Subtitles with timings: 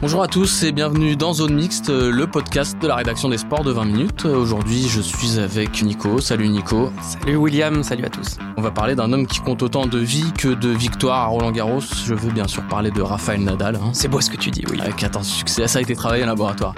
[0.00, 3.64] Bonjour à tous et bienvenue dans Zone Mixte, le podcast de la rédaction des sports
[3.64, 4.24] de 20 minutes.
[4.26, 6.20] Aujourd'hui, je suis avec Nico.
[6.20, 6.92] Salut Nico.
[7.02, 8.38] Salut William, salut à tous.
[8.56, 11.50] On va parler d'un homme qui compte autant de vie que de victoires à Roland
[11.50, 11.80] Garros.
[11.80, 13.74] Je veux bien sûr parler de Raphaël Nadal.
[13.76, 13.90] hein.
[13.92, 14.86] C'est beau ce que tu dis, William.
[14.86, 16.74] Avec 14 succès, ça a été travaillé en laboratoire.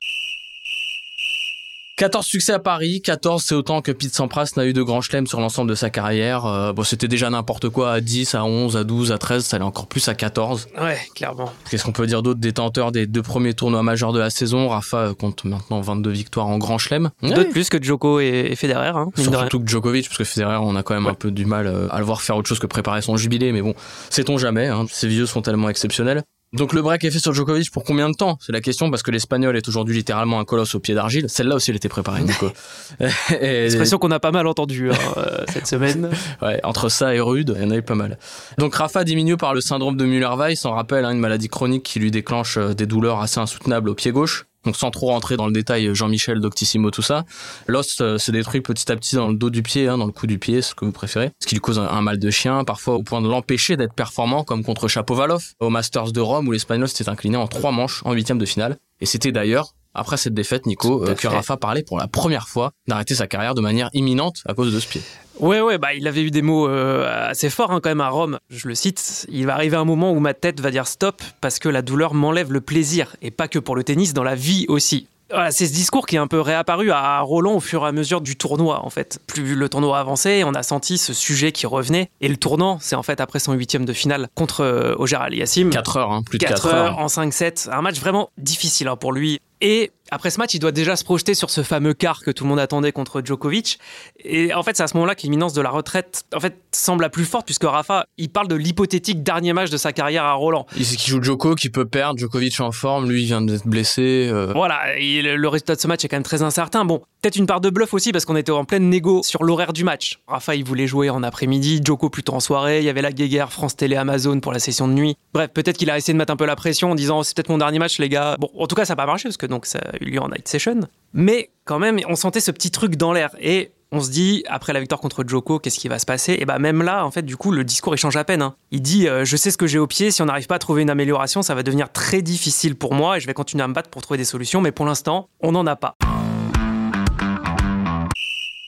[2.00, 5.26] 14 succès à Paris, 14 c'est autant que Pete Sampras n'a eu de grand chelem
[5.26, 6.46] sur l'ensemble de sa carrière.
[6.46, 9.56] Euh, bon, c'était déjà n'importe quoi à 10, à 11, à 12, à 13, ça
[9.56, 10.68] allait encore plus à 14.
[10.80, 11.52] Ouais, clairement.
[11.70, 14.96] Qu'est-ce qu'on peut dire d'autre Détenteur des deux premiers tournois majeurs de la saison, Rafa
[14.96, 17.10] euh, compte maintenant 22 victoires en grand chelem.
[17.22, 18.92] Deux de plus que Djoko et, et Federer.
[18.94, 19.08] Hein.
[19.18, 21.10] Surtout que Djokovic, parce que Federer, on a quand même Ouais.
[21.10, 23.52] un peu du mal euh, à le voir faire autre chose que préparer son jubilé,
[23.52, 23.74] mais bon,
[24.08, 26.22] sait-on jamais, hein, ces vieux sont tellement exceptionnels.
[26.52, 28.36] Donc le break est fait sur Djokovic pour combien de temps?
[28.40, 31.26] C'est la question, parce que l'Espagnol est aujourd'hui littéralement un colosse au pied d'argile.
[31.28, 32.22] Celle-là aussi, elle était préparée.
[33.40, 36.10] Et- Expression qu'on a pas mal entendue hein, euh, cette semaine.
[36.42, 38.18] Ouais, entre ça et rude, il y en a eu pas mal.
[38.58, 41.98] Donc Rafa diminue par le syndrome de Müller-Weiss, on rappelle hein, une maladie chronique qui
[42.00, 44.46] lui déclenche euh, des douleurs assez insoutenables au pied gauche.
[44.64, 47.24] Donc sans trop rentrer dans le détail, Jean-Michel, Doctissimo, tout ça,
[47.66, 50.12] l'os euh, se détruit petit à petit dans le dos du pied, hein, dans le
[50.12, 52.30] cou du pied, ce que vous préférez, ce qui lui cause un, un mal de
[52.30, 56.48] chien, parfois au point de l'empêcher d'être performant, comme contre Chapovalov au Masters de Rome
[56.48, 58.76] où l'Espagnol s'était incliné en trois manches en huitième de finale.
[59.00, 61.26] Et c'était d'ailleurs après cette défaite, Nico, euh, que.
[61.26, 64.78] Rafa parlait pour la première fois d'arrêter sa carrière de manière imminente à cause de
[64.78, 65.02] ce pied.
[65.40, 68.10] Ouais, ouais, bah il avait eu des mots euh, assez forts hein, quand même à
[68.10, 68.38] Rome.
[68.50, 69.26] Je le cite.
[69.30, 72.14] Il va arriver un moment où ma tête va dire stop parce que la douleur
[72.14, 75.06] m'enlève le plaisir et pas que pour le tennis, dans la vie aussi.
[75.30, 77.92] Voilà, c'est ce discours qui est un peu réapparu à Roland au fur et à
[77.92, 79.20] mesure du tournoi, en fait.
[79.28, 82.10] Plus le tournoi avançait, on a senti ce sujet qui revenait.
[82.20, 85.70] Et le tournant, c'est en fait après son huitième de finale contre euh, Auger Aliassime.
[85.70, 86.98] 4 heures, hein, plus de 4 4 heures heures.
[86.98, 87.70] en 5-7.
[87.70, 89.40] Un match vraiment difficile hein, pour lui.
[89.60, 92.44] Et après ce match, il doit déjà se projeter sur ce fameux quart que tout
[92.44, 93.78] le monde attendait contre Djokovic.
[94.24, 97.02] Et en fait, c'est à ce moment-là que l'imminence de la retraite en fait, semble
[97.02, 100.32] la plus forte, puisque Rafa, il parle de l'hypothétique dernier match de sa carrière à
[100.32, 100.66] Roland.
[100.76, 103.66] Il sait qu'il joue Djoko, qui peut perdre, Djokovic en forme, lui il vient d'être
[103.66, 104.28] blessé.
[104.32, 106.84] euh, Voilà, et le le résultat de ce match est quand même très incertain.
[106.84, 109.72] Bon, peut-être une part de bluff aussi, parce qu'on était en pleine négo sur l'horaire
[109.72, 110.18] du match.
[110.26, 113.52] Rafa, il voulait jouer en après-midi, Djoko plutôt en soirée, il y avait la guéguerre
[113.52, 115.16] France Télé Amazon pour la session de nuit.
[115.34, 117.48] Bref, peut-être qu'il a essayé de mettre un peu la pression en disant c'est peut-être
[117.48, 118.36] mon dernier match, les gars.
[118.40, 120.20] Bon, en tout cas, ça n'a pas marché, parce que donc ça a eu lieu
[120.20, 120.80] en night session.
[121.12, 123.30] Mais quand même, on sentait ce petit truc dans l'air.
[123.40, 126.36] Et on se dit, après la victoire contre Djoko, qu'est-ce qui va se passer?
[126.38, 128.40] Et bah même là, en fait, du coup, le discours, il change à peine.
[128.40, 128.54] hein.
[128.70, 130.58] Il dit, euh, je sais ce que j'ai au pied, si on n'arrive pas à
[130.60, 133.68] trouver une amélioration, ça va devenir très difficile pour moi et je vais continuer à
[133.68, 135.96] me battre pour trouver des solutions, mais pour l'instant, on n'en a pas.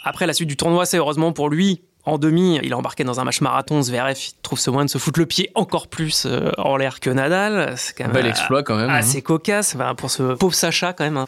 [0.05, 1.83] Après la suite du tournoi, c'est heureusement pour lui.
[2.05, 3.81] En demi, il est embarqué dans un match marathon.
[3.81, 6.99] Zverev il trouve ce moyen de se foutre le pied encore plus euh, en l'air
[6.99, 7.75] que Nadal.
[7.77, 8.91] C'est quand un même bel exploit quand même.
[8.91, 8.95] hein.
[8.95, 11.17] assez cocasse enfin, pour ce pauvre Sacha quand même.
[11.17, 11.27] hein.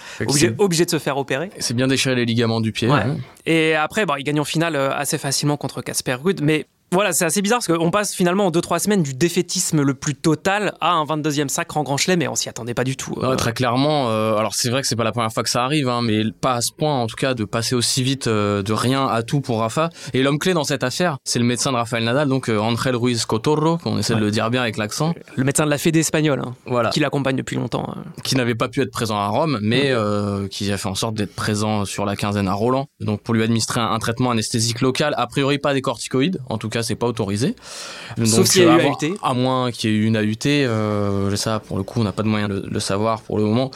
[0.58, 1.50] Obligé, de se faire opérer.
[1.60, 2.88] C'est bien déchiré les ligaments du pied.
[2.88, 3.00] Ouais.
[3.00, 3.16] hein.
[3.46, 6.40] Et après, bon, il gagne en finale euh, assez facilement contre Casper Ruud.
[6.42, 9.94] Mais voilà, c'est assez bizarre parce qu'on passe finalement en 2-3 semaines du défaitisme le
[9.94, 12.96] plus total à un 22e sacre en grand chelem et on s'y attendait pas du
[12.96, 13.14] tout.
[13.20, 15.64] Euh, très clairement, euh, alors c'est vrai que c'est pas la première fois que ça
[15.64, 18.62] arrive, hein, mais pas à ce point en tout cas de passer aussi vite euh,
[18.62, 19.90] de rien à tout pour Rafa.
[20.12, 23.24] Et l'homme clé dans cette affaire, c'est le médecin de Rafael Nadal, donc Angel Ruiz
[23.24, 25.14] Cotorro, qu'on essaie de le dire bien avec l'accent.
[25.34, 27.88] Le médecin de la Fédé espagnole, hein, Voilà, qui l'accompagne depuis longtemps.
[27.96, 28.04] hein.
[28.22, 29.92] qui n'avait pas pu être présent à Rome, mais
[30.48, 32.86] qui a fait en sorte d'être présent sur la quinzaine à Roland.
[33.00, 36.56] Donc pour lui administrer un, un traitement anesthésique local, a priori pas des corticoïdes, en
[36.58, 37.54] tout cas c'est pas autorisé.
[38.24, 39.16] Sauf s'il y a euh, eu à voir- AUT.
[39.22, 42.12] À moins qu'il y ait eu une AUT, euh, ça pour le coup on n'a
[42.12, 43.70] pas de moyen de le savoir pour le moment.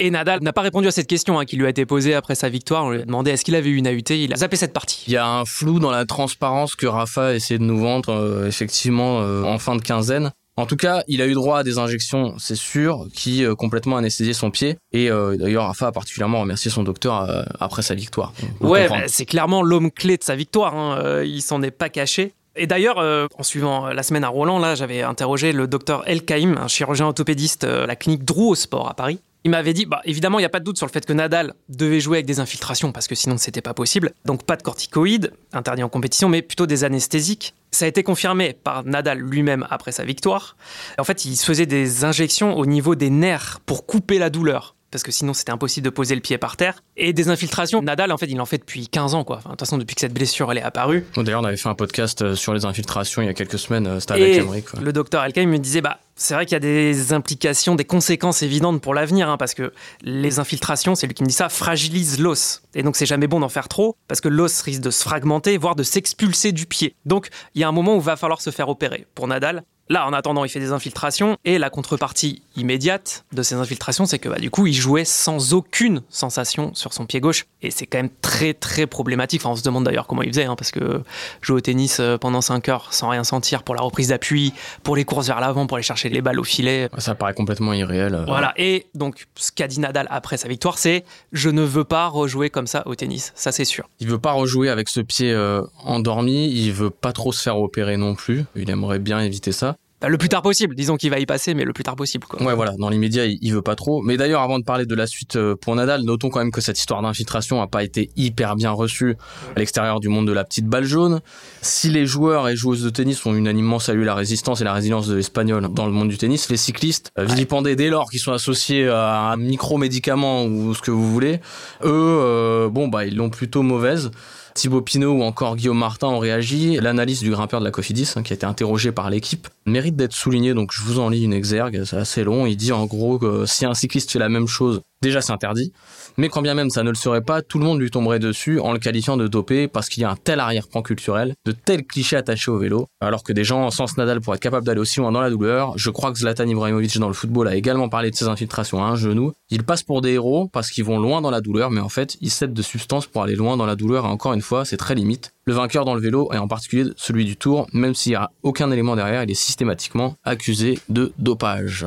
[0.00, 2.34] Et Nadal n'a pas répondu à cette question hein, qui lui a été posée après
[2.34, 2.84] sa victoire.
[2.84, 4.10] On lui a demandé est-ce qu'il avait eu une AUT.
[4.10, 5.04] Il a zappé cette partie.
[5.06, 8.10] Il y a un flou dans la transparence que Rafa a essayé de nous vendre
[8.12, 10.30] euh, effectivement euh, en fin de quinzaine.
[10.56, 13.96] En tout cas, il a eu droit à des injections, c'est sûr, qui euh, complètement
[13.96, 14.76] anesthésiaient son pied.
[14.92, 18.32] Et euh, d'ailleurs, Rafa a particulièrement remercié son docteur euh, après sa victoire.
[18.60, 20.76] Ouais, bah, c'est clairement l'homme clé de sa victoire.
[20.76, 20.98] hein.
[21.02, 22.34] Euh, il s'en est pas caché.
[22.56, 26.24] Et d'ailleurs, euh, en suivant la semaine à Roland, là, j'avais interrogé le docteur El
[26.24, 29.20] Kaïm, un chirurgien orthopédiste euh, à la clinique Drouot au Sport à Paris.
[29.46, 31.12] Il m'avait dit, bah, évidemment, il n'y a pas de doute sur le fait que
[31.12, 34.12] Nadal devait jouer avec des infiltrations parce que sinon c'était pas possible.
[34.24, 37.54] Donc pas de corticoïdes, interdit en compétition, mais plutôt des anesthésiques.
[37.70, 40.56] Ça a été confirmé par Nadal lui-même après sa victoire.
[40.98, 44.73] En fait, il se faisait des injections au niveau des nerfs pour couper la douleur
[44.94, 46.84] parce que sinon c'était impossible de poser le pied par terre.
[46.96, 49.40] Et des infiltrations, Nadal en fait il en fait depuis 15 ans quoi.
[49.42, 51.04] de toute façon depuis que cette blessure elle est apparue.
[51.16, 53.88] D'ailleurs on avait fait un podcast euh, sur les infiltrations il y a quelques semaines,
[53.88, 54.66] euh, c'était avec Emmerich.
[54.80, 58.42] Le docteur Elkheim me disait bah c'est vrai qu'il y a des implications, des conséquences
[58.42, 62.20] évidentes pour l'avenir, hein, parce que les infiltrations, c'est lui qui me dit ça, fragilisent
[62.20, 62.62] l'os.
[62.74, 65.56] Et donc c'est jamais bon d'en faire trop, parce que l'os risque de se fragmenter,
[65.58, 66.94] voire de s'expulser du pied.
[67.04, 69.06] Donc il y a un moment où il va falloir se faire opérer.
[69.14, 73.56] Pour Nadal, Là, en attendant, il fait des infiltrations et la contrepartie immédiate de ces
[73.56, 77.44] infiltrations, c'est que bah, du coup, il jouait sans aucune sensation sur son pied gauche
[77.60, 79.42] et c'est quand même très très problématique.
[79.42, 81.02] Enfin, on se demande d'ailleurs comment il faisait, hein, parce que
[81.42, 84.96] jouer au tennis euh, pendant 5 heures sans rien sentir pour la reprise d'appui, pour
[84.96, 86.88] les courses vers l'avant, pour aller chercher les balles au filet.
[86.96, 88.14] Ça paraît complètement irréel.
[88.14, 88.24] Euh.
[88.24, 88.54] Voilà.
[88.56, 92.48] Et donc, ce qu'a dit Nadal après sa victoire, c'est je ne veux pas rejouer
[92.48, 93.32] comme ça au tennis.
[93.34, 93.88] Ça, c'est sûr.
[94.00, 96.50] Il veut pas rejouer avec ce pied euh, endormi.
[96.50, 98.44] Il veut pas trop se faire opérer non plus.
[98.56, 99.76] Il aimerait bien éviter ça.
[100.04, 100.74] Bah, le plus tard possible.
[100.74, 102.26] Disons qu'il va y passer, mais le plus tard possible.
[102.26, 102.42] Quoi.
[102.42, 102.72] Ouais, voilà.
[102.78, 104.02] Dans l'immédiat, il, veut pas trop.
[104.02, 106.60] Mais d'ailleurs, avant de parler de la suite euh, pour Nadal, notons quand même que
[106.60, 109.16] cette histoire d'infiltration a pas été hyper bien reçue
[109.56, 111.22] à l'extérieur du monde de la petite balle jaune.
[111.62, 115.06] Si les joueurs et joueuses de tennis ont unanimement salué la résistance et la résilience
[115.06, 118.32] de l'espagnol dans le monde du tennis, les cyclistes, euh, vilipendés dès lors qu'ils sont
[118.32, 121.40] associés à un micro-médicament ou ce que vous voulez,
[121.82, 124.10] eux, euh, bon, bah, ils l'ont plutôt mauvaise.
[124.54, 126.76] Thibaut Pinot ou encore Guillaume Martin ont réagi.
[126.80, 130.12] L'analyse du grimpeur de la Cofidis, hein, qui a été interrogé par l'équipe, mérite d'être
[130.12, 130.54] souligné.
[130.54, 132.46] Donc je vous en lis une exergue, c'est assez long.
[132.46, 135.72] Il dit en gros que si un cycliste fait la même chose, déjà c'est interdit.
[136.16, 138.58] Mais quand bien même ça ne le serait pas, tout le monde lui tomberait dessus
[138.60, 141.84] en le qualifiant de dopé parce qu'il y a un tel arrière-plan culturel, de tels
[141.84, 145.00] clichés attachés au vélo, alors que des gens sans Nadal pour être capables d'aller aussi
[145.00, 145.72] loin dans la douleur.
[145.76, 148.88] Je crois que Zlatan Ibrahimovic dans le football a également parlé de ses infiltrations à
[148.88, 149.32] un genou.
[149.50, 152.16] Ils passent pour des héros parce qu'ils vont loin dans la douleur, mais en fait
[152.20, 154.76] ils cèdent de substances pour aller loin dans la douleur et encore une fois c'est
[154.76, 155.32] très limite.
[155.46, 158.30] Le vainqueur dans le vélo, et en particulier celui du tour, même s'il n'y a
[158.42, 161.86] aucun élément derrière, il est systématiquement accusé de dopage.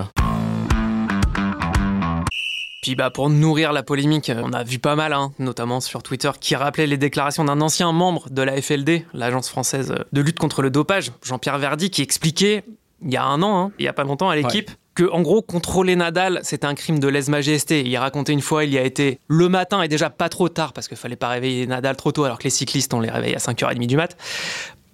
[2.88, 6.32] Puis bah pour nourrir la polémique, on a vu pas mal, hein, notamment sur Twitter,
[6.40, 10.62] qui rappelait les déclarations d'un ancien membre de la FLD, l'agence française de lutte contre
[10.62, 12.64] le dopage, Jean-Pierre Verdi, qui expliquait
[13.04, 15.22] il y a un an, hein, il y a pas longtemps à l'équipe, que en
[15.22, 17.84] gros contrôler Nadal c'était un crime de lèse-majesté.
[17.86, 20.72] Il racontait une fois, il y a été le matin et déjà pas trop tard
[20.72, 23.36] parce qu'il fallait pas réveiller Nadal trop tôt alors que les cyclistes on les réveille
[23.36, 24.16] à 5h30 du mat.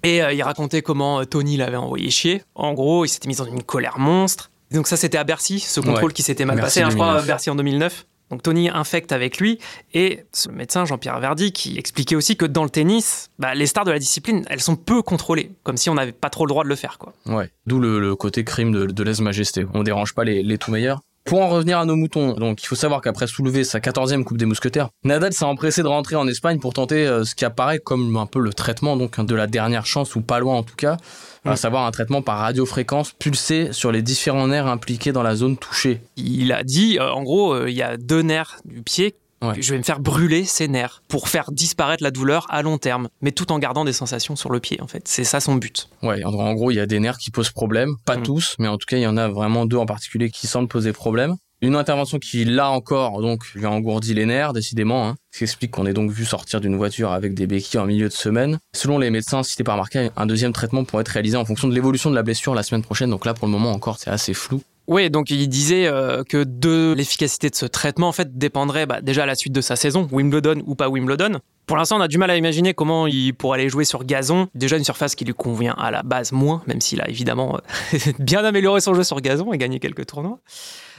[0.02, 2.42] Et euh, il racontait comment euh, Tony l'avait envoyé chier.
[2.56, 4.50] En gros, il s'était mis dans une colère monstre.
[4.74, 7.50] Donc ça, c'était à Bercy, ce contrôle qui s'était mal passé, hein, je crois, Bercy
[7.50, 8.06] en 2009.
[8.30, 9.60] Donc Tony infecte avec lui
[9.94, 13.86] et ce médecin Jean-Pierre Verdi qui expliquait aussi que dans le tennis, bah, les stars
[13.86, 16.64] de la discipline, elles sont peu contrôlées, comme si on n'avait pas trop le droit
[16.64, 16.98] de le faire.
[16.98, 17.14] Quoi.
[17.28, 19.68] Ouais, d'où le, côté crime de, de lèse-majesté.
[19.76, 21.02] On dérange pas les, les tout meilleurs.
[21.26, 24.38] Pour en revenir à nos moutons, donc il faut savoir qu'après soulever sa 14e Coupe
[24.38, 27.80] des Mousquetaires, Nadal s'est empressé de rentrer en Espagne pour tenter euh, ce qui apparaît
[27.80, 30.76] comme un peu le traitement donc de la dernière chance ou pas loin en tout
[30.76, 30.98] cas,
[31.46, 35.56] à savoir un traitement par radiofréquence pulsée sur les différents nerfs impliqués dans la zone
[35.56, 36.02] touchée.
[36.18, 39.16] Il a dit euh, en gros euh, il y a deux nerfs du pied
[39.60, 43.10] je vais me faire brûler ses nerfs pour faire disparaître la douleur à long terme,
[43.22, 45.08] mais tout en gardant des sensations sur le pied, en fait.
[45.08, 45.90] C'est ça son but.
[46.02, 47.96] Ouais, en gros, il y a des nerfs qui posent problème.
[48.06, 48.24] Pas mm.
[48.24, 50.68] tous, mais en tout cas, il y en a vraiment deux en particulier qui semblent
[50.68, 51.36] poser problème.
[51.64, 55.44] Une intervention qui, là encore, donc, lui a engourdi les nerfs, décidément, hein, ce qui
[55.46, 58.60] explique qu'on est donc vu sortir d'une voiture avec des béquilles en milieu de semaine.
[58.76, 61.74] Selon les médecins cités par Marquet, un deuxième traitement pourrait être réalisé en fonction de
[61.74, 63.12] l'évolution de la blessure la semaine prochaine.
[63.12, 64.62] Donc là, pour le moment encore, c'est assez flou.
[64.88, 69.02] Oui, donc il disait euh, que de l'efficacité de ce traitement, en fait, dépendrait bah,
[69.02, 71.40] déjà la suite de sa saison, Wimbledon ou pas Wimbledon.
[71.66, 74.50] Pour l'instant, on a du mal à imaginer comment il pourrait aller jouer sur gazon.
[74.54, 77.58] Déjà une surface qui lui convient à la base moins, même s'il a évidemment
[77.94, 80.40] euh, bien amélioré son jeu sur gazon et gagné quelques tournois.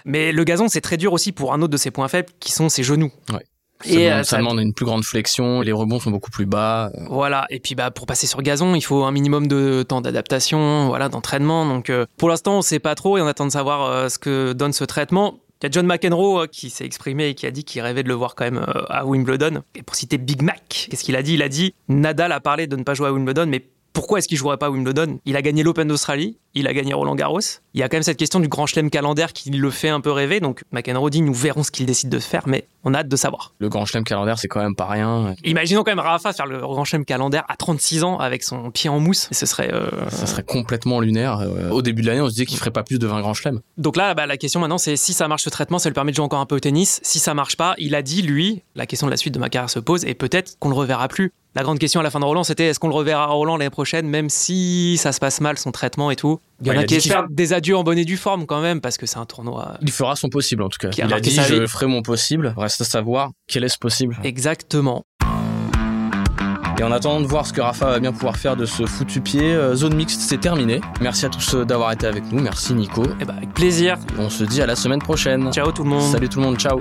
[0.07, 2.53] Mais le gazon, c'est très dur aussi pour un autre de ses points faibles, qui
[2.53, 3.13] sont ses genoux.
[3.87, 6.91] Et euh, ça, demande une plus grande flexion, les rebonds sont beaucoup plus bas.
[6.95, 7.05] Euh.
[7.11, 10.89] Voilà, et puis bah pour passer sur gazon, il faut un minimum de temps d'adaptation,
[10.89, 11.67] voilà, d'entraînement.
[11.67, 14.53] Donc euh, pour l'instant, on sait pas trop et on attend de savoir ce que
[14.53, 15.39] donne ce traitement.
[15.63, 18.09] Il y a John McEnroe qui s'est exprimé et qui a dit qu'il rêvait de
[18.09, 19.63] le voir quand même à Wimbledon.
[19.75, 21.35] Et pour citer Big Mac, qu'est-ce qu'il a dit?
[21.35, 24.29] Il a dit Nadal a parlé de ne pas jouer à Wimbledon, mais pourquoi est-ce
[24.29, 25.21] qu'il jouerait pas Wimbledon?
[25.25, 27.39] Il a gagné l'Open d'Australie, il a gagné Roland Garros.
[27.75, 30.01] Il y a quand même cette question du grand chelem calendaire qui le fait un
[30.01, 30.41] peu rêver.
[30.41, 33.17] Donc McEnroe dit nous verrons ce qu'il décide de faire, mais on a hâte de
[33.17, 33.55] savoir.
[33.61, 35.37] Le grand chelem calendaire, c'est quand même pas rien.
[35.45, 38.91] Imaginons quand même Rafa faire le grand chelem calendaire à 36 ans avec son pied
[38.91, 39.29] en mousse.
[39.31, 39.73] Ce serait.
[39.73, 39.89] Euh...
[40.11, 41.39] Ça serait complètement lunaire.
[41.39, 43.35] Euh, au début de l'année, on se disait qu'il ferait pas plus de 20 grands
[43.35, 43.61] chelems.
[43.79, 46.11] Donc là, bah, la question maintenant, c'est si ça marche ce traitement, ça lui permet
[46.11, 46.99] de jouer encore un peu au tennis.
[47.05, 49.51] Si ça marche pas, il a dit lui, la question de la suite de ma
[49.51, 52.19] carrière se pose et peut-être qu'on le reverra plus La grande question à la fin
[52.19, 55.21] de Roland, c'était est-ce qu'on le reverra à Roland l'année prochaine, même si ça se
[55.21, 56.41] passe mal, son traitement et tout.
[56.61, 58.61] Il y en Ouais, a qui espèrent des adieux en bonne et due forme quand
[58.61, 59.79] même, parce que c'est un tournoi.
[59.81, 60.89] Il fera son possible en tout cas.
[60.89, 62.55] Qui a Il a dit je ferai mon possible.
[62.57, 64.17] Reste à savoir quel est ce possible.
[64.25, 65.05] Exactement.
[66.77, 69.21] Et en attendant de voir ce que Rafa va bien pouvoir faire de ce foutu
[69.21, 70.81] pied, euh, zone mixte c'est terminé.
[71.01, 72.41] Merci à tous euh, d'avoir été avec nous.
[72.43, 73.05] Merci Nico.
[73.21, 73.97] Et bah, avec plaisir.
[74.19, 75.53] Et on se dit à la semaine prochaine.
[75.53, 76.11] Ciao tout le monde.
[76.11, 76.59] Salut tout le monde.
[76.59, 76.81] Ciao.